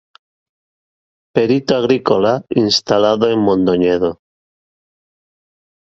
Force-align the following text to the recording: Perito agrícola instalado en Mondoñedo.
Perito 1.35 1.73
agrícola 1.81 2.33
instalado 2.65 3.25
en 3.33 3.37
Mondoñedo. 3.47 4.11